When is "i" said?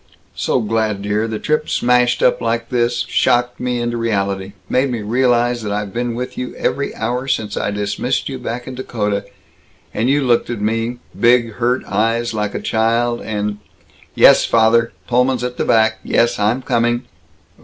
7.55-7.69